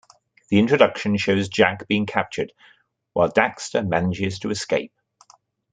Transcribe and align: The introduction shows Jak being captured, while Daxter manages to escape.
The 0.49 0.57
introduction 0.57 1.15
shows 1.17 1.47
Jak 1.49 1.87
being 1.87 2.07
captured, 2.07 2.53
while 3.13 3.31
Daxter 3.31 3.87
manages 3.87 4.39
to 4.39 4.49
escape. 4.49 4.91